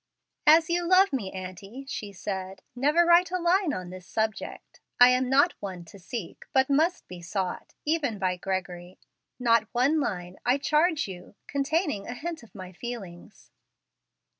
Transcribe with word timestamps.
"As 0.47 0.67
you 0.67 0.87
love 0.87 1.13
me, 1.13 1.31
aunty," 1.31 1.85
she 1.87 2.11
said, 2.11 2.63
"never 2.75 3.05
write 3.05 3.29
a 3.29 3.37
line 3.37 3.71
on 3.71 3.91
this 3.91 4.07
subject. 4.07 4.81
I 4.99 5.09
am 5.09 5.29
not 5.29 5.53
one 5.59 5.85
to 5.85 5.99
seek, 5.99 6.45
but 6.53 6.71
must 6.71 7.07
be 7.07 7.21
sought, 7.21 7.75
even 7.85 8.17
by 8.17 8.35
Gregory. 8.37 8.97
Not 9.37 9.67
one 9.73 9.99
line, 9.99 10.37
I 10.43 10.57
charge 10.57 11.07
you, 11.07 11.35
containing 11.45 12.07
a 12.07 12.15
hint 12.15 12.41
of 12.41 12.55
my 12.55 12.71
feelings." 12.71 13.51